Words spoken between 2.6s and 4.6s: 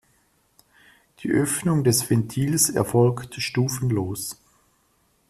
erfolgt stufenlos.